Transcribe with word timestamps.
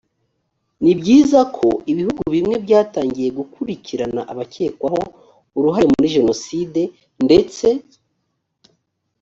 ni 0.83 0.93
byiza 0.99 1.39
ko 1.55 1.67
ibihugu 1.91 2.21
bimwe 2.35 2.55
byatangiye 2.65 3.29
gukurikirana 3.37 4.21
abakekwaho 4.31 5.01
uruhare 5.57 5.87
muri 5.93 6.07
jenoside 6.15 6.81
ndetse 7.25 7.67